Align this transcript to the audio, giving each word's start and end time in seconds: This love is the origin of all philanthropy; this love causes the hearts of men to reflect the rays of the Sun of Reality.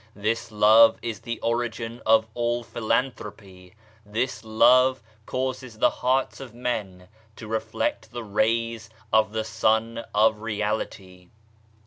This 0.15 0.51
love 0.51 0.97
is 1.03 1.19
the 1.19 1.39
origin 1.41 2.01
of 2.07 2.25
all 2.33 2.63
philanthropy; 2.63 3.75
this 4.03 4.43
love 4.43 5.03
causes 5.27 5.77
the 5.77 5.91
hearts 5.91 6.39
of 6.39 6.55
men 6.55 7.07
to 7.35 7.47
reflect 7.47 8.09
the 8.09 8.23
rays 8.23 8.89
of 9.13 9.31
the 9.31 9.43
Sun 9.43 10.03
of 10.15 10.39
Reality. 10.39 11.27